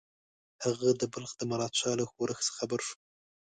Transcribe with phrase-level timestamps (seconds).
[0.63, 2.95] هغه د بلخ د مراد شاه له ښورښ څخه خبر شو.